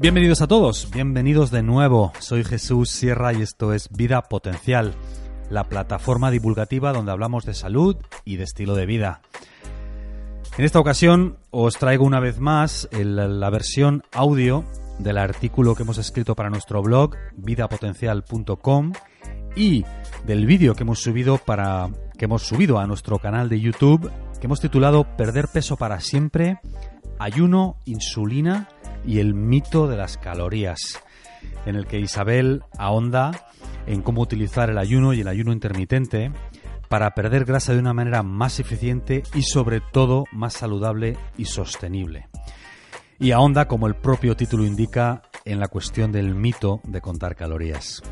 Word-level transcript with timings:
Bienvenidos 0.00 0.40
a 0.40 0.46
todos, 0.46 0.88
bienvenidos 0.90 1.50
de 1.50 1.62
nuevo. 1.62 2.14
Soy 2.20 2.42
Jesús 2.42 2.88
Sierra 2.88 3.34
y 3.34 3.42
esto 3.42 3.74
es 3.74 3.90
Vida 3.90 4.22
Potencial, 4.22 4.94
la 5.50 5.64
plataforma 5.64 6.30
divulgativa 6.30 6.94
donde 6.94 7.12
hablamos 7.12 7.44
de 7.44 7.52
salud 7.52 7.96
y 8.24 8.36
de 8.36 8.44
estilo 8.44 8.74
de 8.74 8.86
vida. 8.86 9.20
En 10.56 10.64
esta 10.64 10.80
ocasión 10.80 11.36
os 11.50 11.76
traigo 11.76 12.06
una 12.06 12.18
vez 12.18 12.38
más 12.38 12.88
la 12.92 13.50
versión 13.50 14.02
audio 14.10 14.64
del 14.98 15.18
artículo 15.18 15.74
que 15.74 15.82
hemos 15.82 15.98
escrito 15.98 16.34
para 16.34 16.48
nuestro 16.48 16.80
blog 16.80 17.16
vidapotencial.com 17.36 18.94
y 19.54 19.84
del 20.26 20.46
vídeo 20.46 20.74
que 20.74 20.84
hemos 20.84 21.02
subido 21.02 21.36
para 21.36 21.90
que 22.16 22.24
hemos 22.24 22.44
subido 22.44 22.78
a 22.78 22.86
nuestro 22.86 23.18
canal 23.18 23.50
de 23.50 23.60
YouTube 23.60 24.10
que 24.40 24.46
hemos 24.46 24.62
titulado 24.62 25.04
Perder 25.18 25.48
peso 25.48 25.76
para 25.76 26.00
siempre, 26.00 26.58
ayuno, 27.18 27.76
insulina 27.84 28.66
y 29.04 29.18
el 29.18 29.34
mito 29.34 29.86
de 29.86 29.96
las 29.96 30.16
calorías, 30.16 31.02
en 31.66 31.76
el 31.76 31.86
que 31.86 31.98
Isabel 31.98 32.62
ahonda 32.78 33.46
en 33.86 34.02
cómo 34.02 34.22
utilizar 34.22 34.70
el 34.70 34.78
ayuno 34.78 35.12
y 35.12 35.20
el 35.20 35.28
ayuno 35.28 35.52
intermitente 35.52 36.32
para 36.88 37.14
perder 37.14 37.44
grasa 37.44 37.72
de 37.72 37.78
una 37.78 37.94
manera 37.94 38.22
más 38.22 38.58
eficiente 38.60 39.22
y 39.34 39.42
sobre 39.42 39.80
todo 39.80 40.24
más 40.32 40.54
saludable 40.54 41.16
y 41.36 41.44
sostenible. 41.44 42.28
Y 43.18 43.32
ahonda, 43.32 43.68
como 43.68 43.86
el 43.86 43.94
propio 43.94 44.34
título 44.34 44.64
indica, 44.64 45.22
en 45.44 45.60
la 45.60 45.68
cuestión 45.68 46.10
del 46.10 46.34
mito 46.34 46.80
de 46.84 47.00
contar 47.00 47.36
calorías. 47.36 48.02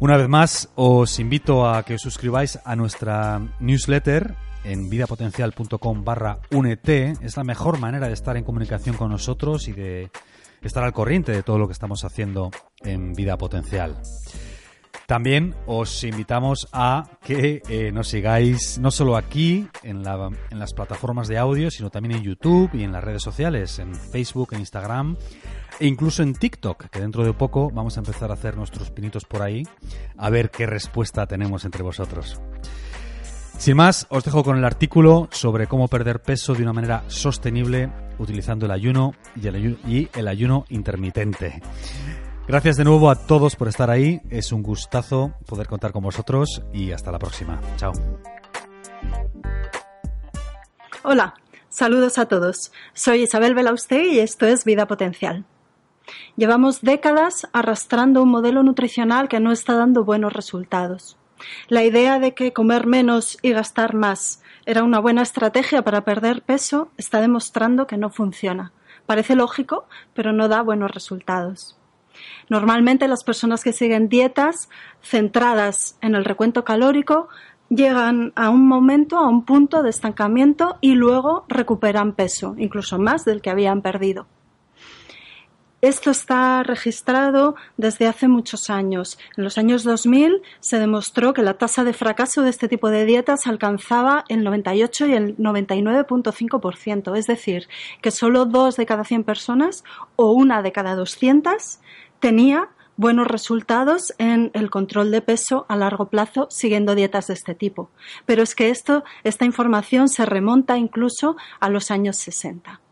Una 0.00 0.16
vez 0.16 0.28
más, 0.28 0.70
os 0.76 1.18
invito 1.18 1.68
a 1.68 1.82
que 1.82 1.94
os 1.94 2.00
suscribáis 2.00 2.58
a 2.64 2.74
nuestra 2.74 3.40
newsletter 3.60 4.34
en 4.64 4.90
vidapotencial.com 4.90 6.04
barra 6.04 6.38
únete. 6.50 7.14
Es 7.22 7.36
la 7.36 7.44
mejor 7.44 7.78
manera 7.78 8.08
de 8.08 8.14
estar 8.14 8.36
en 8.36 8.44
comunicación 8.44 8.96
con 8.96 9.10
nosotros 9.10 9.68
y 9.68 9.72
de 9.72 10.10
estar 10.62 10.84
al 10.84 10.92
corriente 10.92 11.32
de 11.32 11.42
todo 11.42 11.58
lo 11.58 11.66
que 11.66 11.72
estamos 11.72 12.04
haciendo 12.04 12.50
en 12.82 13.14
Vida 13.14 13.36
Potencial. 13.36 13.96
También 15.06 15.56
os 15.66 16.04
invitamos 16.04 16.68
a 16.72 17.18
que 17.24 17.62
eh, 17.68 17.90
nos 17.90 18.06
sigáis 18.06 18.78
no 18.78 18.92
solo 18.92 19.16
aquí 19.16 19.66
en, 19.82 20.04
en, 20.06 20.58
las 20.58 20.72
plataformas 20.72 21.26
de 21.26 21.36
audio, 21.36 21.68
sino 21.72 21.90
también 21.90 22.18
en 22.18 22.22
YouTube 22.22 22.70
y 22.74 22.84
en 22.84 22.92
las 22.92 23.02
redes 23.02 23.20
sociales, 23.20 23.80
en 23.80 23.92
Facebook, 23.92 24.50
en 24.52 24.60
Instagram 24.60 25.16
e 25.80 25.86
incluso 25.88 26.22
en 26.22 26.34
TikTok, 26.34 26.90
que 26.90 27.00
dentro 27.00 27.24
de 27.24 27.32
poco 27.32 27.72
vamos 27.72 27.96
a 27.96 28.00
empezar 28.00 28.30
a 28.30 28.34
hacer 28.34 28.56
nuestros 28.56 28.92
pinitos 28.92 29.24
por 29.24 29.42
ahí, 29.42 29.64
a 30.16 30.30
ver 30.30 30.50
qué 30.50 30.66
respuesta 30.66 31.26
tenemos 31.26 31.64
entre 31.64 31.82
vosotros. 31.82 32.40
Sin 33.60 33.76
más, 33.76 34.06
os 34.08 34.24
dejo 34.24 34.42
con 34.42 34.56
el 34.56 34.64
artículo 34.64 35.28
sobre 35.32 35.66
cómo 35.66 35.86
perder 35.86 36.22
peso 36.22 36.54
de 36.54 36.62
una 36.62 36.72
manera 36.72 37.04
sostenible 37.08 37.92
utilizando 38.18 38.64
el 38.64 38.72
ayuno 38.72 39.12
y 39.36 40.08
el 40.14 40.28
ayuno, 40.28 40.64
intermitente. 40.70 41.60
Gracias 42.48 42.78
de 42.78 42.84
nuevo 42.84 43.10
a 43.10 43.16
todos 43.26 43.56
por 43.56 43.68
estar 43.68 43.90
ahí. 43.90 44.22
Es 44.30 44.52
un 44.52 44.62
gustazo 44.62 45.34
poder 45.44 45.66
contar 45.66 45.92
con 45.92 46.02
vosotros 46.02 46.62
y 46.72 46.92
hasta 46.92 47.12
la 47.12 47.18
próxima. 47.18 47.60
Chao. 47.76 47.92
Hola, 51.02 51.34
saludos 51.68 52.16
a 52.16 52.24
todos. 52.28 52.72
Soy 52.94 53.24
Isabel 53.24 53.54
Belauste 53.54 54.06
y 54.06 54.20
esto 54.20 54.46
es 54.46 54.64
Vida 54.64 54.86
Potencial. 54.86 55.44
Llevamos 56.34 56.80
décadas 56.80 57.46
arrastrando 57.52 58.22
un 58.22 58.30
modelo 58.30 58.62
nutricional 58.62 59.28
que 59.28 59.38
no 59.38 59.52
está 59.52 59.74
dando 59.74 60.02
buenos 60.02 60.32
resultados. 60.32 61.19
La 61.68 61.84
idea 61.84 62.18
de 62.18 62.34
que 62.34 62.52
comer 62.52 62.86
menos 62.86 63.38
y 63.42 63.50
gastar 63.50 63.94
más 63.94 64.42
era 64.66 64.82
una 64.82 65.00
buena 65.00 65.22
estrategia 65.22 65.82
para 65.82 66.04
perder 66.04 66.42
peso 66.42 66.90
está 66.96 67.20
demostrando 67.20 67.86
que 67.86 67.96
no 67.96 68.10
funciona. 68.10 68.72
Parece 69.06 69.34
lógico, 69.34 69.86
pero 70.14 70.32
no 70.32 70.48
da 70.48 70.62
buenos 70.62 70.90
resultados. 70.90 71.76
Normalmente 72.48 73.08
las 73.08 73.24
personas 73.24 73.64
que 73.64 73.72
siguen 73.72 74.08
dietas 74.08 74.68
centradas 75.02 75.96
en 76.00 76.14
el 76.14 76.24
recuento 76.24 76.64
calórico 76.64 77.28
llegan 77.68 78.32
a 78.34 78.50
un 78.50 78.66
momento, 78.66 79.16
a 79.16 79.28
un 79.28 79.44
punto 79.44 79.82
de 79.82 79.90
estancamiento 79.90 80.76
y 80.80 80.94
luego 80.94 81.44
recuperan 81.48 82.12
peso, 82.12 82.54
incluso 82.58 82.98
más 82.98 83.24
del 83.24 83.40
que 83.40 83.50
habían 83.50 83.80
perdido. 83.80 84.26
Esto 85.82 86.10
está 86.10 86.62
registrado 86.62 87.54
desde 87.78 88.06
hace 88.06 88.28
muchos 88.28 88.68
años. 88.68 89.18
En 89.38 89.44
los 89.44 89.56
años 89.56 89.82
2000 89.82 90.42
se 90.60 90.78
demostró 90.78 91.32
que 91.32 91.42
la 91.42 91.54
tasa 91.54 91.84
de 91.84 91.94
fracaso 91.94 92.42
de 92.42 92.50
este 92.50 92.68
tipo 92.68 92.90
de 92.90 93.06
dietas 93.06 93.46
alcanzaba 93.46 94.24
el 94.28 94.44
98 94.44 95.06
y 95.06 95.14
el 95.14 95.36
99.5%, 95.38 97.16
es 97.16 97.26
decir, 97.26 97.66
que 98.02 98.10
solo 98.10 98.44
dos 98.44 98.76
de 98.76 98.84
cada 98.84 99.04
100 99.04 99.24
personas 99.24 99.82
o 100.16 100.32
una 100.32 100.60
de 100.60 100.70
cada 100.72 100.94
200 100.96 101.80
tenía 102.18 102.68
buenos 102.98 103.26
resultados 103.26 104.12
en 104.18 104.50
el 104.52 104.68
control 104.68 105.10
de 105.10 105.22
peso 105.22 105.64
a 105.70 105.76
largo 105.76 106.10
plazo 106.10 106.48
siguiendo 106.50 106.94
dietas 106.94 107.28
de 107.28 107.34
este 107.34 107.54
tipo. 107.54 107.88
Pero 108.26 108.42
es 108.42 108.54
que 108.54 108.68
esto, 108.68 109.02
esta 109.24 109.46
información 109.46 110.10
se 110.10 110.26
remonta 110.26 110.76
incluso 110.76 111.38
a 111.58 111.70
los 111.70 111.90
años 111.90 112.18
60. 112.18 112.82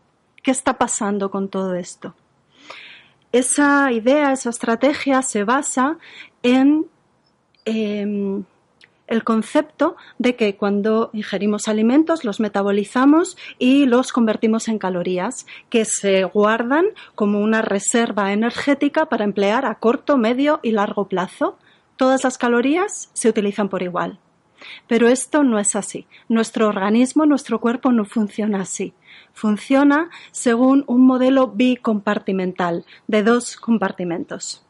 ¿Qué 0.41 0.49
está 0.49 0.79
pasando 0.79 1.29
con 1.29 1.49
todo 1.49 1.75
esto? 1.75 2.15
Esa 3.31 3.91
idea, 3.91 4.31
esa 4.31 4.49
estrategia 4.49 5.21
se 5.21 5.43
basa 5.43 5.97
en 6.43 6.85
em, 7.65 8.43
el 9.09 9.23
concepto 9.23 9.97
de 10.19 10.35
que 10.35 10.55
cuando 10.55 11.09
ingerimos 11.13 11.67
alimentos 11.67 12.23
los 12.23 12.39
metabolizamos 12.39 13.37
y 13.57 13.85
los 13.85 14.11
convertimos 14.11 14.67
en 14.67 14.77
calorías 14.77 15.47
que 15.69 15.83
se 15.83 16.23
guardan 16.25 16.85
como 17.15 17.39
una 17.39 17.63
reserva 17.63 18.31
energética 18.33 19.07
para 19.07 19.23
emplear 19.23 19.65
a 19.65 19.75
corto, 19.75 20.17
medio 20.17 20.59
y 20.61 20.71
largo 20.71 21.07
plazo. 21.07 21.57
Todas 21.97 22.23
las 22.23 22.37
calorías 22.37 23.09
se 23.13 23.29
utilizan 23.29 23.67
por 23.67 23.81
igual. 23.81 24.19
Pero 24.87 25.07
esto 25.07 25.43
no 25.43 25.59
es 25.59 25.75
así. 25.75 26.07
Nuestro 26.27 26.67
organismo, 26.67 27.25
nuestro 27.25 27.59
cuerpo 27.59 27.91
no 27.91 28.05
funciona 28.05 28.61
así 28.61 28.93
funciona 29.33 30.09
según 30.31 30.83
un 30.87 31.05
modelo 31.05 31.47
bicompartimental 31.47 32.85
de 33.07 33.23
dos 33.23 33.55
compartimentos. 33.55 34.65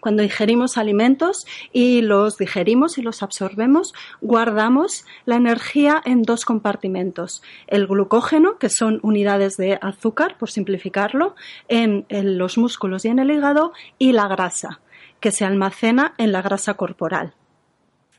Cuando 0.00 0.22
ingerimos 0.22 0.78
alimentos 0.78 1.46
y 1.72 2.00
los 2.00 2.38
digerimos 2.38 2.96
y 2.96 3.02
los 3.02 3.22
absorbemos, 3.22 3.92
guardamos 4.22 5.04
la 5.26 5.36
energía 5.36 6.00
en 6.06 6.22
dos 6.22 6.46
compartimentos. 6.46 7.42
El 7.66 7.86
glucógeno, 7.86 8.56
que 8.56 8.70
son 8.70 8.98
unidades 9.02 9.58
de 9.58 9.78
azúcar, 9.82 10.38
por 10.38 10.50
simplificarlo, 10.50 11.34
en, 11.68 12.06
los 12.08 12.56
músculos 12.56 13.04
y 13.04 13.08
en 13.08 13.18
el 13.18 13.30
hígado, 13.30 13.74
y 13.98 14.12
la 14.12 14.26
grasa, 14.26 14.80
que 15.20 15.32
se 15.32 15.44
almacena 15.44 16.14
en 16.16 16.32
la 16.32 16.40
grasa 16.40 16.74
corporal. 16.74 17.34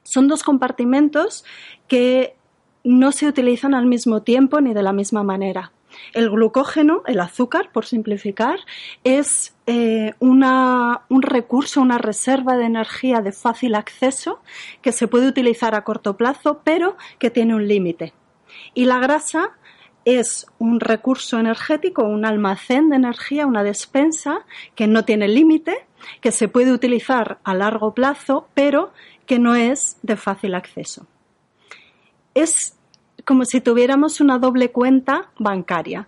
Son 0.03 0.27
dos 0.27 0.43
compartimentos 0.43 1.45
que 1.87 2.35
no 2.83 3.11
se 3.11 3.27
utilizan 3.27 3.73
al 3.73 3.85
mismo 3.85 4.21
tiempo 4.23 4.59
ni 4.61 4.73
de 4.73 4.83
la 4.83 4.93
misma 4.93 5.23
manera. 5.23 5.71
El 6.13 6.29
glucógeno, 6.29 7.03
el 7.05 7.19
azúcar, 7.19 7.69
por 7.71 7.85
simplificar, 7.85 8.59
es 9.03 9.55
eh, 9.67 10.13
un 10.19 11.21
recurso, 11.21 11.81
una 11.81 11.97
reserva 11.97 12.55
de 12.55 12.65
energía 12.65 13.21
de 13.21 13.31
fácil 13.31 13.75
acceso 13.75 14.41
que 14.81 14.91
se 14.91 15.07
puede 15.07 15.27
utilizar 15.27 15.75
a 15.75 15.83
corto 15.83 16.15
plazo, 16.17 16.61
pero 16.63 16.95
que 17.19 17.29
tiene 17.29 17.55
un 17.55 17.67
límite. 17.67 18.13
Y 18.73 18.85
la 18.85 18.99
grasa 18.99 19.51
es 20.05 20.47
un 20.57 20.79
recurso 20.79 21.39
energético, 21.39 22.03
un 22.03 22.25
almacén 22.25 22.89
de 22.89 22.95
energía, 22.95 23.45
una 23.45 23.63
despensa 23.63 24.45
que 24.75 24.87
no 24.87 25.05
tiene 25.05 25.27
límite, 25.27 25.85
que 26.21 26.31
se 26.31 26.47
puede 26.47 26.71
utilizar 26.71 27.39
a 27.43 27.53
largo 27.53 27.93
plazo, 27.93 28.47
pero 28.53 28.91
que 29.25 29.39
no 29.39 29.55
es 29.55 29.97
de 30.01 30.15
fácil 30.15 30.55
acceso. 30.55 31.05
Es 32.33 32.77
como 33.25 33.45
si 33.45 33.61
tuviéramos 33.61 34.19
una 34.19 34.39
doble 34.39 34.71
cuenta 34.71 35.29
bancaria. 35.37 36.07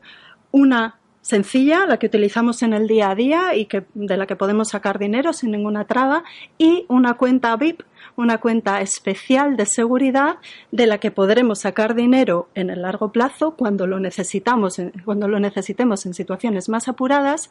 Una 0.52 1.00
sencilla, 1.23 1.86
la 1.88 1.98
que 1.98 2.07
utilizamos 2.07 2.62
en 2.63 2.74
el 2.74 2.86
día 2.86 3.09
a 3.09 3.15
día 3.15 3.56
y 3.56 3.65
que, 3.65 3.86
de 3.94 4.18
la 4.18 4.27
que 4.27 4.36
podemos 4.36 4.69
sacar 4.69 5.00
dinero 5.00 5.31
sin 5.31 5.51
ninguna 5.51 5.86
traba, 5.86 6.24
y 6.57 6.86
una 6.89 7.15
cuenta 7.15 7.56
VIP, 7.56 7.81
una 8.18 8.39
cuenta 8.39 8.81
especial 8.81 9.56
de 9.56 9.65
seguridad 9.65 10.38
de 10.71 10.86
la 10.86 11.00
que 11.00 11.12
podremos 11.12 11.59
sacar 11.59 11.95
dinero 11.95 12.50
en 12.56 12.69
el 12.69 12.81
largo 12.81 13.12
plazo 13.13 13.56
cuando 13.56 13.88
lo 13.88 14.00
necesitamos, 14.00 14.80
cuando 15.06 15.30
lo 15.30 15.39
necesitemos 15.39 16.06
en 16.06 16.13
situaciones 16.13 16.68
más 16.68 16.89
apuradas, 16.89 17.50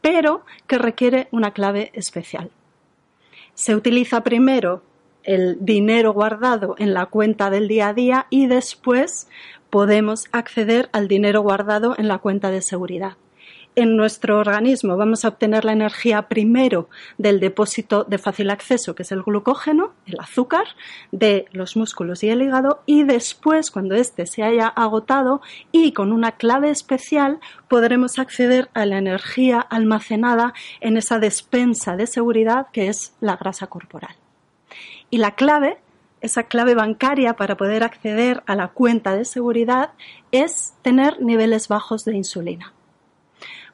pero 0.00 0.44
que 0.68 0.78
requiere 0.78 1.26
una 1.32 1.50
clave 1.50 1.90
especial. 1.94 2.50
Se 3.54 3.74
utiliza 3.74 4.22
primero 4.22 4.84
el 5.28 5.58
dinero 5.60 6.14
guardado 6.14 6.74
en 6.78 6.94
la 6.94 7.04
cuenta 7.04 7.50
del 7.50 7.68
día 7.68 7.88
a 7.88 7.92
día 7.92 8.26
y 8.30 8.46
después 8.46 9.28
podemos 9.68 10.24
acceder 10.32 10.88
al 10.92 11.06
dinero 11.06 11.42
guardado 11.42 11.94
en 11.98 12.08
la 12.08 12.16
cuenta 12.16 12.50
de 12.50 12.62
seguridad. 12.62 13.18
en 13.76 13.96
nuestro 13.96 14.38
organismo 14.38 14.96
vamos 14.96 15.24
a 15.24 15.28
obtener 15.28 15.64
la 15.64 15.72
energía 15.72 16.22
primero 16.22 16.88
del 17.16 17.38
depósito 17.38 18.02
de 18.02 18.18
fácil 18.18 18.50
acceso, 18.50 18.96
que 18.96 19.04
es 19.04 19.12
el 19.12 19.22
glucógeno, 19.22 19.92
el 20.06 20.18
azúcar, 20.18 20.64
de 21.12 21.44
los 21.52 21.76
músculos 21.76 22.24
y 22.24 22.30
el 22.30 22.42
hígado, 22.42 22.82
y 22.86 23.04
después, 23.04 23.70
cuando 23.70 23.94
éste 23.94 24.26
se 24.26 24.42
haya 24.42 24.66
agotado 24.66 25.42
y 25.70 25.92
con 25.92 26.10
una 26.10 26.32
clave 26.32 26.70
especial, 26.70 27.38
podremos 27.68 28.18
acceder 28.18 28.68
a 28.74 28.84
la 28.84 28.98
energía 28.98 29.60
almacenada 29.60 30.54
en 30.80 30.96
esa 30.96 31.20
despensa 31.20 31.96
de 31.96 32.08
seguridad 32.08 32.66
que 32.72 32.88
es 32.88 33.14
la 33.20 33.36
grasa 33.36 33.68
corporal. 33.68 34.16
Y 35.10 35.18
la 35.18 35.34
clave 35.34 35.78
esa 36.20 36.44
clave 36.44 36.74
bancaria 36.74 37.34
para 37.34 37.56
poder 37.56 37.84
acceder 37.84 38.42
a 38.46 38.54
la 38.54 38.68
cuenta 38.68 39.16
de 39.16 39.24
seguridad 39.24 39.90
es 40.32 40.74
tener 40.82 41.20
niveles 41.22 41.68
bajos 41.68 42.04
de 42.04 42.16
insulina. 42.16 42.72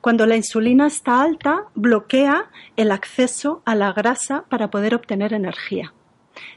Cuando 0.01 0.27
la 0.27 0.37
insulina 0.37 0.87
está 0.87 1.23
alta, 1.23 1.65
bloquea 1.75 2.51
el 2.77 2.93
acceso 2.93 3.63
a 3.65 3.75
la 3.75 3.93
grasa 3.93 4.45
para 4.49 4.71
poder 4.71 4.95
obtener 4.95 5.33
energía. 5.33 5.95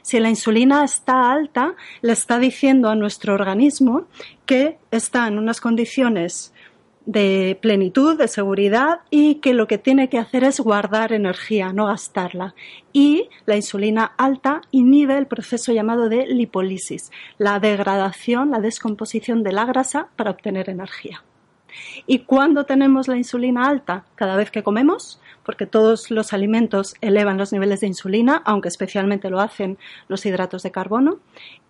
Si 0.02 0.18
la 0.20 0.28
insulina 0.28 0.84
está 0.84 1.32
alta, 1.32 1.74
le 2.02 2.12
está 2.12 2.38
diciendo 2.38 2.90
a 2.90 2.96
nuestro 2.96 3.32
organismo 3.32 4.06
que 4.44 4.78
está 4.90 5.26
en 5.28 5.38
unas 5.38 5.60
condiciones 5.60 6.52
de 7.08 7.58
plenitud, 7.62 8.18
de 8.18 8.28
seguridad 8.28 9.00
y 9.08 9.36
que 9.36 9.54
lo 9.54 9.66
que 9.66 9.78
tiene 9.78 10.10
que 10.10 10.18
hacer 10.18 10.44
es 10.44 10.60
guardar 10.60 11.14
energía, 11.14 11.72
no 11.72 11.86
gastarla. 11.86 12.54
Y 12.92 13.30
la 13.46 13.56
insulina 13.56 14.12
alta 14.18 14.60
inhibe 14.72 15.16
el 15.16 15.26
proceso 15.26 15.72
llamado 15.72 16.10
de 16.10 16.26
lipólisis, 16.26 17.10
la 17.38 17.60
degradación, 17.60 18.50
la 18.50 18.60
descomposición 18.60 19.42
de 19.42 19.52
la 19.52 19.64
grasa 19.64 20.08
para 20.16 20.32
obtener 20.32 20.68
energía. 20.68 21.24
¿Y 22.06 22.20
cuándo 22.20 22.64
tenemos 22.64 23.08
la 23.08 23.16
insulina 23.16 23.68
alta? 23.68 24.04
Cada 24.14 24.36
vez 24.36 24.50
que 24.50 24.62
comemos, 24.62 25.18
porque 25.44 25.64
todos 25.64 26.10
los 26.10 26.34
alimentos 26.34 26.94
elevan 27.00 27.38
los 27.38 27.54
niveles 27.54 27.80
de 27.80 27.86
insulina, 27.86 28.42
aunque 28.44 28.68
especialmente 28.68 29.30
lo 29.30 29.40
hacen 29.40 29.78
los 30.08 30.26
hidratos 30.26 30.62
de 30.62 30.72
carbono, 30.72 31.20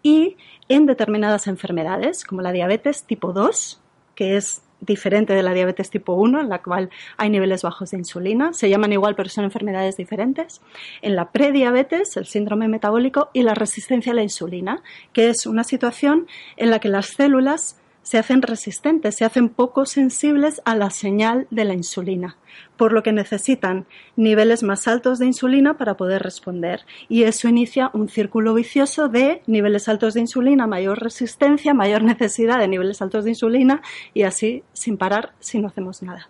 y 0.02 0.36
en 0.68 0.86
determinadas 0.86 1.46
enfermedades, 1.46 2.24
como 2.24 2.42
la 2.42 2.50
diabetes 2.50 3.04
tipo 3.04 3.32
2, 3.32 3.80
que 4.16 4.36
es 4.36 4.62
diferente 4.88 5.32
de 5.32 5.42
la 5.44 5.54
diabetes 5.54 5.90
tipo 5.90 6.14
1, 6.14 6.40
en 6.40 6.48
la 6.48 6.60
cual 6.60 6.90
hay 7.16 7.30
niveles 7.30 7.62
bajos 7.62 7.90
de 7.90 7.98
insulina. 7.98 8.52
Se 8.52 8.68
llaman 8.68 8.92
igual, 8.92 9.14
pero 9.14 9.28
son 9.28 9.44
enfermedades 9.44 9.96
diferentes. 9.96 10.60
En 11.02 11.14
la 11.14 11.30
prediabetes, 11.30 12.16
el 12.16 12.26
síndrome 12.26 12.66
metabólico 12.66 13.30
y 13.32 13.42
la 13.42 13.54
resistencia 13.54 14.10
a 14.10 14.16
la 14.16 14.22
insulina, 14.22 14.82
que 15.12 15.28
es 15.28 15.46
una 15.46 15.62
situación 15.62 16.26
en 16.56 16.70
la 16.70 16.80
que 16.80 16.88
las 16.88 17.06
células 17.06 17.76
se 18.02 18.18
hacen 18.18 18.42
resistentes, 18.42 19.16
se 19.16 19.24
hacen 19.24 19.48
poco 19.48 19.84
sensibles 19.84 20.62
a 20.64 20.74
la 20.74 20.90
señal 20.90 21.46
de 21.50 21.64
la 21.64 21.74
insulina, 21.74 22.36
por 22.76 22.92
lo 22.92 23.02
que 23.02 23.12
necesitan 23.12 23.86
niveles 24.16 24.62
más 24.62 24.88
altos 24.88 25.18
de 25.18 25.26
insulina 25.26 25.76
para 25.76 25.96
poder 25.96 26.22
responder. 26.22 26.86
Y 27.08 27.24
eso 27.24 27.48
inicia 27.48 27.90
un 27.92 28.08
círculo 28.08 28.54
vicioso 28.54 29.08
de 29.08 29.42
niveles 29.46 29.88
altos 29.88 30.14
de 30.14 30.20
insulina, 30.20 30.66
mayor 30.66 31.00
resistencia, 31.02 31.74
mayor 31.74 32.02
necesidad 32.02 32.58
de 32.58 32.68
niveles 32.68 33.02
altos 33.02 33.24
de 33.24 33.30
insulina 33.30 33.82
y 34.14 34.22
así 34.22 34.62
sin 34.72 34.96
parar 34.96 35.34
si 35.38 35.58
no 35.58 35.68
hacemos 35.68 36.02
nada. 36.02 36.28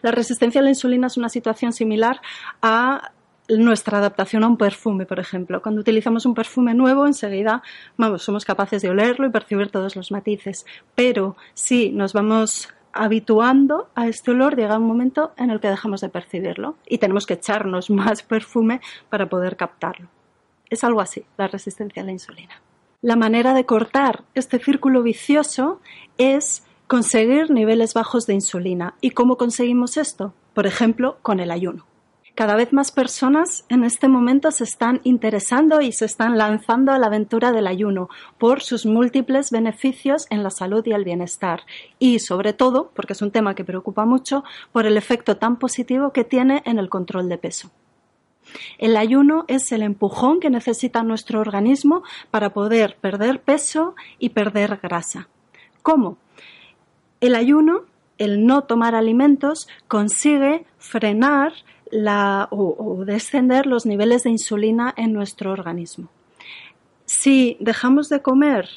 La 0.00 0.10
resistencia 0.10 0.60
a 0.60 0.64
la 0.64 0.70
insulina 0.70 1.06
es 1.08 1.16
una 1.16 1.28
situación 1.28 1.72
similar 1.72 2.20
a 2.60 3.12
nuestra 3.58 3.98
adaptación 3.98 4.44
a 4.44 4.48
un 4.48 4.56
perfume, 4.56 5.06
por 5.06 5.20
ejemplo. 5.20 5.62
Cuando 5.62 5.80
utilizamos 5.80 6.26
un 6.26 6.34
perfume 6.34 6.74
nuevo, 6.74 7.06
enseguida 7.06 7.62
vamos, 7.96 8.22
somos 8.22 8.44
capaces 8.44 8.82
de 8.82 8.90
olerlo 8.90 9.26
y 9.26 9.30
percibir 9.30 9.70
todos 9.70 9.96
los 9.96 10.10
matices. 10.10 10.66
Pero 10.94 11.36
si 11.54 11.90
nos 11.90 12.12
vamos 12.12 12.68
habituando 12.92 13.88
a 13.94 14.06
este 14.06 14.30
olor, 14.32 14.56
llega 14.56 14.78
un 14.78 14.86
momento 14.86 15.32
en 15.36 15.50
el 15.50 15.60
que 15.60 15.68
dejamos 15.68 16.00
de 16.00 16.08
percibirlo 16.08 16.76
y 16.86 16.98
tenemos 16.98 17.26
que 17.26 17.34
echarnos 17.34 17.90
más 17.90 18.22
perfume 18.22 18.80
para 19.08 19.28
poder 19.28 19.56
captarlo. 19.56 20.08
Es 20.70 20.84
algo 20.84 21.00
así, 21.00 21.24
la 21.36 21.48
resistencia 21.48 22.02
a 22.02 22.06
la 22.06 22.12
insulina. 22.12 22.62
La 23.02 23.16
manera 23.16 23.52
de 23.52 23.66
cortar 23.66 24.22
este 24.34 24.58
círculo 24.58 25.02
vicioso 25.02 25.80
es 26.18 26.64
conseguir 26.86 27.50
niveles 27.50 27.94
bajos 27.94 28.26
de 28.26 28.34
insulina. 28.34 28.94
¿Y 29.00 29.10
cómo 29.10 29.36
conseguimos 29.36 29.96
esto? 29.96 30.34
Por 30.54 30.66
ejemplo, 30.66 31.18
con 31.22 31.40
el 31.40 31.50
ayuno. 31.50 31.84
Cada 32.34 32.56
vez 32.56 32.72
más 32.72 32.92
personas 32.92 33.66
en 33.68 33.84
este 33.84 34.08
momento 34.08 34.50
se 34.52 34.64
están 34.64 35.02
interesando 35.04 35.82
y 35.82 35.92
se 35.92 36.06
están 36.06 36.38
lanzando 36.38 36.90
a 36.92 36.98
la 36.98 37.08
aventura 37.08 37.52
del 37.52 37.66
ayuno 37.66 38.08
por 38.38 38.62
sus 38.62 38.86
múltiples 38.86 39.50
beneficios 39.50 40.24
en 40.30 40.42
la 40.42 40.48
salud 40.48 40.82
y 40.86 40.92
el 40.92 41.04
bienestar 41.04 41.60
y 41.98 42.20
sobre 42.20 42.54
todo, 42.54 42.90
porque 42.94 43.12
es 43.12 43.20
un 43.20 43.32
tema 43.32 43.54
que 43.54 43.64
preocupa 43.64 44.06
mucho, 44.06 44.44
por 44.72 44.86
el 44.86 44.96
efecto 44.96 45.36
tan 45.36 45.58
positivo 45.58 46.12
que 46.12 46.24
tiene 46.24 46.62
en 46.64 46.78
el 46.78 46.88
control 46.88 47.28
de 47.28 47.36
peso. 47.36 47.70
El 48.78 48.96
ayuno 48.96 49.44
es 49.46 49.70
el 49.70 49.82
empujón 49.82 50.40
que 50.40 50.48
necesita 50.48 51.02
nuestro 51.02 51.38
organismo 51.38 52.02
para 52.30 52.54
poder 52.54 52.96
perder 52.98 53.42
peso 53.42 53.94
y 54.18 54.30
perder 54.30 54.80
grasa. 54.82 55.28
¿Cómo? 55.82 56.16
El 57.20 57.34
ayuno, 57.34 57.82
el 58.16 58.46
no 58.46 58.62
tomar 58.62 58.94
alimentos, 58.94 59.68
consigue 59.86 60.64
frenar 60.78 61.52
o, 62.50 63.04
descender 63.04 63.66
los 63.66 63.86
niveles 63.86 64.24
de 64.24 64.30
insulina 64.30 64.94
en 64.96 65.12
nuestro 65.12 65.52
organismo. 65.52 66.08
Si 67.04 67.56
dejamos 67.60 68.08
de 68.08 68.22
comer 68.22 68.68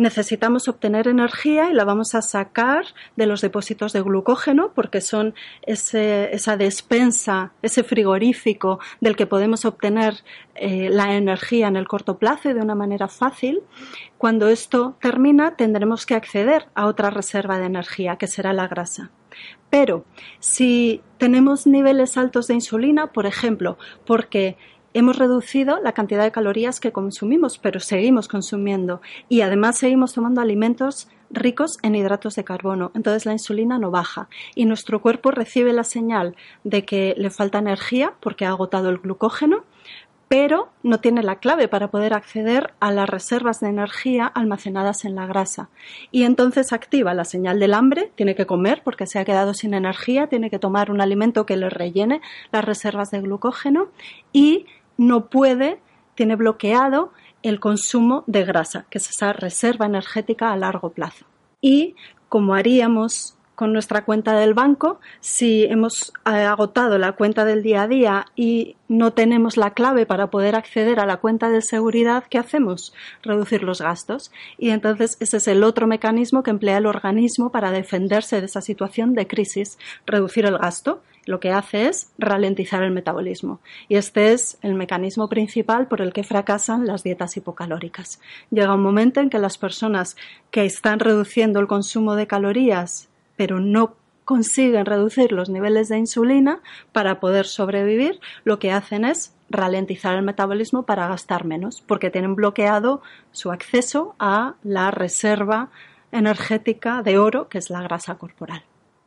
necesitamos 0.00 0.66
obtener 0.66 1.08
energía 1.08 1.70
y 1.70 1.74
la 1.74 1.84
vamos 1.84 2.14
a 2.14 2.22
sacar 2.22 2.86
de 3.16 3.26
los 3.26 3.42
depósitos 3.42 3.92
de 3.92 4.00
glucógeno 4.00 4.72
porque 4.74 5.02
son 5.02 5.34
esa 5.62 6.56
despensa, 6.56 7.52
ese 7.60 7.84
frigorífico 7.84 8.80
del 9.00 9.14
que 9.14 9.26
podemos 9.26 9.66
obtener 9.66 10.24
eh, 10.54 10.88
la 10.90 11.14
energía 11.16 11.68
en 11.68 11.76
el 11.76 11.86
corto 11.86 12.18
plazo 12.18 12.54
de 12.54 12.60
una 12.60 12.74
manera 12.74 13.08
fácil. 13.08 13.60
Cuando 14.16 14.48
esto 14.48 14.96
termina 15.02 15.56
tendremos 15.56 16.06
que 16.06 16.14
acceder 16.14 16.66
a 16.74 16.86
otra 16.86 17.10
reserva 17.10 17.58
de 17.58 17.66
energía 17.66 18.16
que 18.16 18.26
será 18.26 18.54
la 18.54 18.68
grasa. 18.68 19.10
Pero 19.70 20.04
si 20.38 21.00
tenemos 21.18 21.66
niveles 21.66 22.16
altos 22.16 22.46
de 22.46 22.54
insulina, 22.54 23.08
por 23.08 23.26
ejemplo, 23.26 23.78
porque 24.04 24.56
hemos 24.94 25.16
reducido 25.16 25.80
la 25.80 25.92
cantidad 25.92 26.24
de 26.24 26.32
calorías 26.32 26.80
que 26.80 26.92
consumimos, 26.92 27.58
pero 27.58 27.80
seguimos 27.80 28.28
consumiendo 28.28 29.00
y 29.28 29.42
además 29.42 29.78
seguimos 29.78 30.12
tomando 30.12 30.40
alimentos 30.40 31.08
ricos 31.30 31.78
en 31.82 31.94
hidratos 31.94 32.34
de 32.34 32.44
carbono. 32.44 32.90
Entonces 32.94 33.24
la 33.24 33.32
insulina 33.32 33.78
no 33.78 33.90
baja 33.90 34.28
y 34.54 34.64
nuestro 34.64 35.00
cuerpo 35.00 35.30
recibe 35.30 35.72
la 35.72 35.84
señal 35.84 36.34
de 36.64 36.84
que 36.84 37.14
le 37.16 37.30
falta 37.30 37.58
energía 37.58 38.14
porque 38.20 38.44
ha 38.44 38.50
agotado 38.50 38.90
el 38.90 38.98
glucógeno, 38.98 39.64
pero 40.30 40.68
no 40.84 41.00
tiene 41.00 41.24
la 41.24 41.40
clave 41.40 41.66
para 41.66 41.90
poder 41.90 42.14
acceder 42.14 42.72
a 42.78 42.92
las 42.92 43.10
reservas 43.10 43.58
de 43.58 43.66
energía 43.66 44.26
almacenadas 44.26 45.04
en 45.04 45.16
la 45.16 45.26
grasa. 45.26 45.70
Y 46.12 46.22
entonces 46.22 46.72
activa 46.72 47.14
la 47.14 47.24
señal 47.24 47.58
del 47.58 47.74
hambre, 47.74 48.12
tiene 48.14 48.36
que 48.36 48.46
comer 48.46 48.82
porque 48.84 49.08
se 49.08 49.18
ha 49.18 49.24
quedado 49.24 49.54
sin 49.54 49.74
energía, 49.74 50.28
tiene 50.28 50.48
que 50.48 50.60
tomar 50.60 50.92
un 50.92 51.00
alimento 51.00 51.46
que 51.46 51.56
le 51.56 51.68
rellene 51.68 52.20
las 52.52 52.64
reservas 52.64 53.10
de 53.10 53.22
glucógeno 53.22 53.88
y 54.32 54.66
no 54.96 55.26
puede, 55.30 55.80
tiene 56.14 56.36
bloqueado 56.36 57.10
el 57.42 57.58
consumo 57.58 58.22
de 58.28 58.44
grasa, 58.44 58.86
que 58.88 58.98
es 58.98 59.10
esa 59.10 59.32
reserva 59.32 59.86
energética 59.86 60.52
a 60.52 60.56
largo 60.56 60.90
plazo. 60.90 61.26
Y 61.60 61.96
como 62.28 62.54
haríamos 62.54 63.36
con 63.60 63.74
nuestra 63.74 64.06
cuenta 64.06 64.38
del 64.38 64.54
banco, 64.54 65.00
si 65.20 65.64
hemos 65.64 66.14
eh, 66.24 66.30
agotado 66.30 66.96
la 66.96 67.12
cuenta 67.12 67.44
del 67.44 67.62
día 67.62 67.82
a 67.82 67.88
día 67.88 68.24
y 68.34 68.76
no 68.88 69.12
tenemos 69.12 69.58
la 69.58 69.74
clave 69.74 70.06
para 70.06 70.30
poder 70.30 70.56
acceder 70.56 70.98
a 70.98 71.04
la 71.04 71.18
cuenta 71.18 71.50
de 71.50 71.60
seguridad, 71.60 72.24
¿qué 72.30 72.38
hacemos? 72.38 72.94
Reducir 73.22 73.62
los 73.62 73.82
gastos. 73.82 74.32
Y 74.56 74.70
entonces 74.70 75.18
ese 75.20 75.36
es 75.36 75.46
el 75.46 75.62
otro 75.62 75.86
mecanismo 75.86 76.42
que 76.42 76.52
emplea 76.52 76.78
el 76.78 76.86
organismo 76.86 77.52
para 77.52 77.70
defenderse 77.70 78.40
de 78.40 78.46
esa 78.46 78.62
situación 78.62 79.12
de 79.12 79.26
crisis, 79.26 79.76
reducir 80.06 80.46
el 80.46 80.56
gasto. 80.56 81.02
Lo 81.26 81.38
que 81.38 81.52
hace 81.52 81.86
es 81.86 82.10
ralentizar 82.16 82.82
el 82.82 82.92
metabolismo. 82.92 83.60
Y 83.88 83.96
este 83.96 84.32
es 84.32 84.56
el 84.62 84.74
mecanismo 84.74 85.28
principal 85.28 85.86
por 85.86 86.00
el 86.00 86.14
que 86.14 86.24
fracasan 86.24 86.86
las 86.86 87.02
dietas 87.02 87.36
hipocalóricas. 87.36 88.20
Llega 88.50 88.74
un 88.74 88.82
momento 88.82 89.20
en 89.20 89.28
que 89.28 89.38
las 89.38 89.58
personas 89.58 90.16
que 90.50 90.64
están 90.64 90.98
reduciendo 90.98 91.60
el 91.60 91.66
consumo 91.66 92.14
de 92.14 92.26
calorías 92.26 93.09
pero 93.40 93.58
no 93.58 93.96
consiguen 94.26 94.84
reducir 94.84 95.32
los 95.32 95.48
niveles 95.48 95.88
de 95.88 95.96
insulina 95.96 96.60
para 96.92 97.20
poder 97.20 97.46
sobrevivir, 97.46 98.20
lo 98.44 98.58
que 98.58 98.70
hacen 98.70 99.06
es 99.06 99.34
ralentizar 99.48 100.14
el 100.14 100.22
metabolismo 100.22 100.82
para 100.82 101.08
gastar 101.08 101.46
menos, 101.46 101.80
porque 101.80 102.10
tienen 102.10 102.34
bloqueado 102.34 103.00
su 103.32 103.50
acceso 103.50 104.14
a 104.18 104.56
la 104.62 104.90
reserva 104.90 105.70
energética 106.12 107.02
de 107.02 107.16
oro, 107.16 107.48
que 107.48 107.56
es 107.56 107.70
la 107.70 107.80
grasa 107.80 108.16
corporal. 108.16 108.62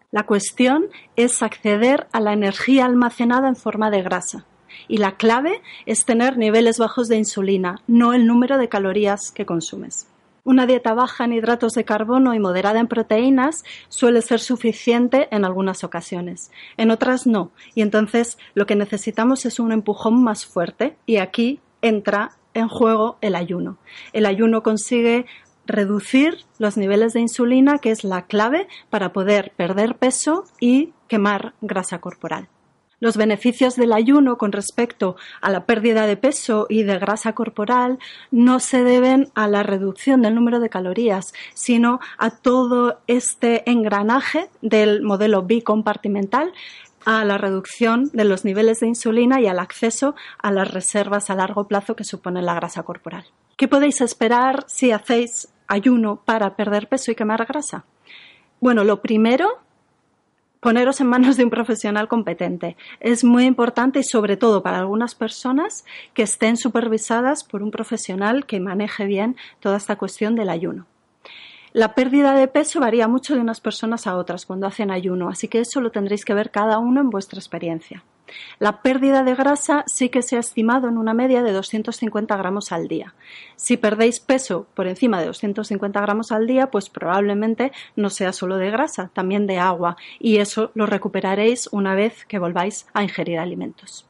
La 0.10 0.24
cuestión 0.24 0.88
es 1.16 1.44
acceder 1.44 2.08
a 2.12 2.20
la 2.20 2.34
energía 2.34 2.86
almacenada 2.86 3.48
en 3.48 3.56
forma 3.56 3.92
de 3.92 4.02
grasa. 4.02 4.48
Y 4.88 4.98
la 4.98 5.16
clave 5.18 5.62
es 5.86 6.06
tener 6.06 6.40
niveles 6.40 6.80
bajos 6.80 7.08
de 7.08 7.18
insulina, 7.18 7.84
no 7.86 8.14
el 8.14 8.26
número 8.26 8.58
de 8.58 8.68
calorías 8.68 9.32
que 9.32 9.46
consumes. 9.46 10.08
Una 10.46 10.66
dieta 10.66 10.94
baja 10.94 11.24
en 11.24 11.32
hidratos 11.32 11.72
de 11.72 11.86
carbono 11.86 12.34
y 12.34 12.40
moderada 12.40 12.82
en 12.82 12.88
proteínas 12.88 13.64
suele 13.88 14.22
ser 14.22 14.42
suficiente 14.42 15.30
en 15.32 15.46
algunas 15.46 15.86
ocasiones, 15.86 16.52
en 16.76 16.92
otras 16.92 17.26
no, 17.26 17.52
y 17.76 17.82
entonces 17.82 18.38
lo 18.54 18.66
que 18.66 18.76
necesitamos 18.76 19.46
es 19.46 19.62
un 19.62 19.72
empujón 19.72 20.22
más 20.22 20.46
fuerte 20.46 20.98
y 21.06 21.18
aquí 21.18 21.62
entra 21.82 22.34
en 22.54 22.68
juego 22.68 23.18
el 23.22 23.36
ayuno. 23.36 23.78
El 24.12 24.26
ayuno 24.26 24.64
consigue 24.64 25.28
reducir 25.66 26.40
los 26.60 26.76
niveles 26.76 27.14
de 27.14 27.22
insulina, 27.22 27.78
que 27.78 27.92
es 27.92 28.04
la 28.04 28.24
clave 28.24 28.68
para 28.90 29.14
poder 29.14 29.54
perder 29.56 29.96
peso 29.96 30.44
y 30.60 30.92
quemar 31.08 31.54
grasa 31.62 32.00
corporal. 32.00 32.50
Los 33.04 33.18
beneficios 33.18 33.76
del 33.76 33.92
ayuno 33.92 34.38
con 34.38 34.54
respecto 34.54 35.18
a 35.42 35.52
la 35.52 35.66
pérdida 35.66 36.08
de 36.08 36.16
peso 36.16 36.68
y 36.70 36.84
de 36.84 37.00
grasa 37.00 37.36
corporal 37.36 38.00
no 38.32 38.62
se 38.62 38.82
deben 38.86 39.28
a 39.36 39.50
la 39.50 39.62
reducción 39.62 40.22
del 40.22 40.36
número 40.36 40.62
de 40.62 40.70
calorías, 40.70 41.34
sino 41.54 42.00
a 42.18 42.30
todo 42.30 43.02
este 43.08 43.70
engranaje 43.70 44.50
del 44.62 45.02
modelo 45.02 45.42
bicompartimental 45.42 46.54
a 47.04 47.26
la 47.26 47.38
reducción 47.38 48.10
de 48.14 48.24
los 48.24 48.46
niveles 48.46 48.80
de 48.80 48.88
insulina 48.88 49.42
y 49.42 49.48
al 49.48 49.60
acceso 49.60 50.16
a 50.38 50.54
las 50.54 50.72
reservas 50.72 51.30
a 51.30 51.36
largo 51.36 51.68
plazo 51.68 51.98
que 51.98 52.06
supone 52.06 52.42
la 52.42 52.54
grasa 52.54 52.84
corporal. 52.84 53.26
¿Qué 53.58 53.68
podéis 53.68 54.00
esperar 54.00 54.64
si 54.68 54.92
hacéis 54.92 55.50
ayuno 55.68 56.22
para 56.24 56.56
perder 56.56 56.88
peso 56.88 57.12
y 57.12 57.16
quemar 57.16 57.46
grasa? 57.48 57.84
Bueno, 58.62 58.86
lo 58.86 59.02
primero 59.02 59.60
poneros 60.64 61.00
en 61.02 61.08
manos 61.08 61.38
de 61.38 61.44
un 61.44 61.52
profesional 61.52 62.08
competente. 62.08 62.76
Es 63.00 63.24
muy 63.24 63.46
importante 63.46 64.00
y 64.00 64.04
sobre 64.04 64.38
todo 64.38 64.64
para 64.64 64.80
algunas 64.80 65.14
personas 65.14 65.86
que 66.16 66.24
estén 66.24 66.58
supervisadas 66.58 67.44
por 67.44 67.62
un 67.62 67.70
profesional 67.70 68.48
que 68.48 68.60
maneje 68.60 69.06
bien 69.06 69.36
toda 69.60 69.78
esta 69.78 69.98
cuestión 69.98 70.36
del 70.36 70.50
ayuno. 70.50 70.88
La 71.74 71.94
pérdida 71.96 72.34
de 72.34 72.48
peso 72.48 72.80
varía 72.80 73.08
mucho 73.08 73.36
de 73.36 73.42
unas 73.42 73.60
personas 73.60 74.08
a 74.08 74.16
otras 74.16 74.46
cuando 74.46 74.68
hacen 74.68 74.90
ayuno, 74.90 75.30
así 75.30 75.48
que 75.48 75.60
eso 75.60 75.82
lo 75.82 75.92
tendréis 75.92 76.24
que 76.24 76.34
ver 76.34 76.50
cada 76.50 76.78
uno 76.80 77.02
en 77.02 77.10
vuestra 77.10 77.40
experiencia. 77.40 78.04
La 78.60 78.82
pérdida 78.82 79.24
de 79.24 79.36
grasa 79.36 79.84
sí 79.88 80.10
que 80.10 80.22
se 80.22 80.38
ha 80.38 80.40
estimado 80.40 80.88
en 80.88 80.98
una 80.98 81.14
media 81.14 81.44
de 81.44 81.52
250 81.52 82.36
gramos 82.38 82.72
al 82.72 82.88
día. 82.88 83.14
Si 83.56 83.78
perdéis 83.78 84.20
peso 84.20 84.68
por 84.74 84.88
encima 84.88 85.20
de 85.20 85.28
250 85.28 86.00
gramos 86.02 86.32
al 86.32 86.48
día, 86.48 86.72
pues 86.72 86.90
probablemente 86.90 87.72
no 87.96 88.10
sea 88.10 88.34
solo 88.34 88.58
de 88.58 88.72
grasa, 88.72 89.10
también 89.14 89.48
de 89.48 89.58
agua, 89.58 89.98
y 90.20 90.38
eso 90.38 90.72
lo 90.74 90.86
recuperaréis 90.86 91.68
una 91.72 91.96
vez 91.96 92.26
que 92.26 92.40
volváis 92.40 92.88
a 92.94 93.04
ingerir 93.04 93.40
alimentos. 93.40 94.06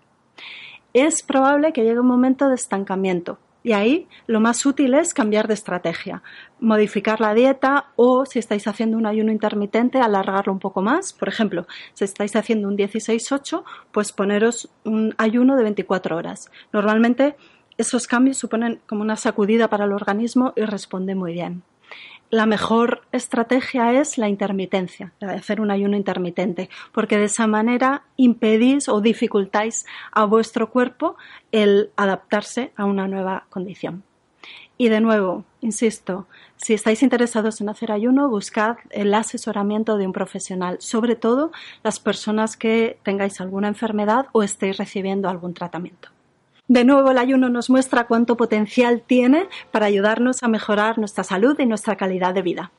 Es 0.93 1.23
probable 1.23 1.73
que 1.73 1.83
llegue 1.83 1.99
un 1.99 2.07
momento 2.07 2.49
de 2.49 2.55
estancamiento, 2.55 3.39
y 3.63 3.71
ahí 3.71 4.07
lo 4.27 4.39
más 4.39 4.65
útil 4.65 4.93
es 4.93 5.13
cambiar 5.13 5.47
de 5.47 5.53
estrategia, 5.53 6.21
modificar 6.59 7.21
la 7.21 7.33
dieta 7.33 7.87
o 7.95 8.25
si 8.25 8.39
estáis 8.39 8.67
haciendo 8.67 8.97
un 8.97 9.05
ayuno 9.05 9.31
intermitente, 9.31 9.99
alargarlo 9.99 10.51
un 10.51 10.59
poco 10.59 10.81
más. 10.81 11.13
Por 11.13 11.29
ejemplo, 11.29 11.65
si 11.93 12.03
estáis 12.03 12.35
haciendo 12.35 12.67
un 12.67 12.77
16-8, 12.77 13.63
pues 13.91 14.11
poneros 14.11 14.69
un 14.83 15.15
ayuno 15.17 15.55
de 15.55 15.63
24 15.63 16.17
horas. 16.17 16.51
Normalmente 16.73 17.35
esos 17.77 18.05
cambios 18.05 18.37
suponen 18.37 18.81
como 18.85 19.01
una 19.01 19.15
sacudida 19.15 19.69
para 19.69 19.85
el 19.85 19.93
organismo 19.93 20.53
y 20.55 20.61
responde 20.61 21.15
muy 21.15 21.33
bien 21.33 21.63
la 22.29 22.45
mejor 22.45 23.03
estrategia 23.11 23.93
es 23.93 24.17
la 24.17 24.27
intermitencia, 24.27 25.13
la 25.19 25.31
de 25.31 25.37
hacer 25.37 25.61
un 25.61 25.69
ayuno 25.69 25.95
intermitente, 25.95 26.69
porque 26.91 27.17
de 27.17 27.25
esa 27.25 27.47
manera 27.47 28.03
impedís 28.17 28.89
o 28.89 29.01
dificultáis 29.01 29.85
a 30.11 30.25
vuestro 30.25 30.69
cuerpo 30.69 31.15
el 31.51 31.91
adaptarse 31.95 32.71
a 32.75 32.85
una 32.85 33.07
nueva 33.07 33.45
condición. 33.49 34.03
Y 34.77 34.89
de 34.89 34.99
nuevo, 34.99 35.45
insisto, 35.61 36.27
si 36.57 36.73
estáis 36.73 37.03
interesados 37.03 37.61
en 37.61 37.69
hacer 37.69 37.91
ayuno, 37.91 38.29
buscad 38.29 38.77
el 38.89 39.13
asesoramiento 39.13 39.97
de 39.97 40.07
un 40.07 40.13
profesional, 40.13 40.77
sobre 40.79 41.15
todo 41.15 41.51
las 41.83 41.99
personas 41.99 42.57
que 42.57 42.97
tengáis 43.03 43.39
alguna 43.39 43.67
enfermedad 43.67 44.25
o 44.31 44.41
estéis 44.41 44.77
recibiendo 44.77 45.29
algún 45.29 45.53
tratamiento. 45.53 46.12
De 46.67 46.85
nuevo, 46.85 47.11
el 47.11 47.17
ayuno 47.17 47.49
nos 47.49 47.69
muestra 47.69 48.05
cuánto 48.05 48.37
potencial 48.37 49.03
tiene 49.05 49.47
para 49.71 49.87
ayudarnos 49.87 50.43
a 50.43 50.47
mejorar 50.47 50.97
nuestra 50.97 51.23
salud 51.25 51.59
y 51.59 51.65
nuestra 51.65 51.97
calidad 51.97 52.33
de 52.33 52.41
vida. 52.41 52.71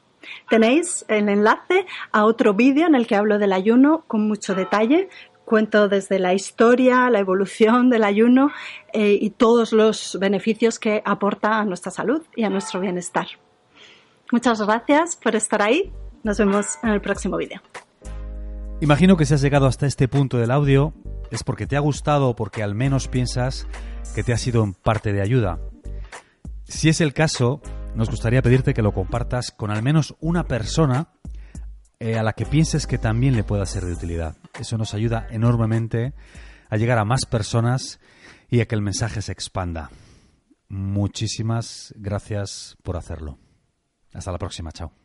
Tenéis 0.49 1.05
el 1.09 1.29
enlace 1.29 1.85
a 2.11 2.25
otro 2.25 2.55
vídeo 2.55 2.87
en 2.87 2.95
el 2.95 3.07
que 3.07 3.17
hablo 3.17 3.39
del 3.39 3.53
ayuno 3.53 4.05
con 4.07 4.27
mucho 4.27 4.55
detalle. 4.55 5.11
Cuento 5.45 5.89
desde 5.89 6.19
la 6.19 6.33
historia, 6.33 7.11
la 7.11 7.19
evolución 7.19 7.91
del 7.91 8.05
ayuno 8.05 8.51
eh, 8.95 9.19
y 9.21 9.29
todos 9.29 9.75
los 9.75 10.19
beneficios 10.19 10.79
que 10.79 11.03
aporta 11.05 11.59
a 11.59 11.65
nuestra 11.67 11.93
salud 11.93 12.23
y 12.35 12.45
a 12.45 12.49
nuestro 12.49 12.81
bienestar. 12.81 13.27
Muchas 14.33 14.63
gracias 14.63 15.17
por 15.17 15.37
estar 15.37 15.61
ahí. 15.61 15.93
Nos 16.23 16.39
vemos 16.39 16.79
en 16.83 16.89
el 16.89 17.03
próximo 17.03 17.37
vídeo. 17.37 17.61
Imagino 18.81 19.19
que 19.19 19.27
si 19.27 19.35
has 19.35 19.43
llegado 19.43 19.67
hasta 19.67 19.87
este 19.87 20.09
punto 20.09 20.39
del 20.39 20.51
audio 20.51 20.95
es 21.35 21.43
porque 21.43 21.67
te 21.67 21.77
ha 21.77 21.81
gustado 21.81 22.29
o 22.29 22.37
porque 22.37 22.63
al 22.63 22.75
menos 22.75 23.09
piensas 23.09 23.67
que 24.15 24.23
te 24.23 24.33
ha 24.33 24.39
sido 24.39 24.63
en 24.63 24.73
parte 24.73 25.13
de 25.13 25.21
ayuda. 25.21 25.59
Si 26.65 26.89
es 26.89 27.01
el 27.01 27.13
caso, 27.13 27.61
nos 27.95 28.11
gustaría 28.11 28.43
pedirte 28.43 28.75
que 28.75 28.83
lo 28.83 28.93
compartas 28.93 29.51
con 29.51 29.71
al 29.71 29.83
menos 29.83 30.15
una 30.21 30.45
persona 30.45 31.09
eh, 31.99 32.19
a 32.19 32.23
la 32.23 32.33
que 32.33 32.47
pienses 32.47 32.87
que 32.87 32.99
también 32.99 33.37
le 33.37 33.45
pueda 33.45 33.67
ser 33.67 33.85
de 33.85 33.93
utilidad. 33.93 34.37
Eso 34.59 34.79
nos 34.79 34.95
ayuda 34.95 35.27
enormemente 35.31 36.15
a 36.71 36.77
llegar 36.77 36.99
a 36.99 37.05
más 37.05 37.27
personas 37.27 38.01
y 38.49 38.61
a 38.61 38.67
que 38.67 38.75
el 38.75 38.83
mensaje 38.83 39.21
se 39.23 39.33
expanda. 39.33 39.91
Muchísimas 40.69 41.95
gracias 41.97 42.77
por 42.83 42.97
hacerlo. 42.97 43.39
Hasta 44.13 44.33
la 44.33 44.39
próxima, 44.39 44.73
chao. 44.73 45.04